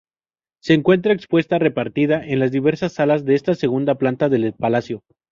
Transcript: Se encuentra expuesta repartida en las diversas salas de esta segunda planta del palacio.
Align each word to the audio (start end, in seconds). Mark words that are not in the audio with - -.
Se 0.63 0.73
encuentra 0.73 1.13
expuesta 1.13 1.59
repartida 1.59 2.25
en 2.25 2.39
las 2.39 2.51
diversas 2.51 2.93
salas 2.93 3.23
de 3.23 3.35
esta 3.35 3.53
segunda 3.53 3.99
planta 3.99 4.29
del 4.29 4.51
palacio. 4.53 5.03